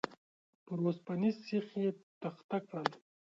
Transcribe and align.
پر 0.65 0.77
اوسپنيز 0.85 1.35
سيخ 1.47 1.67
يې 1.81 1.89
تخته 2.21 2.57
کړل. 2.67 2.89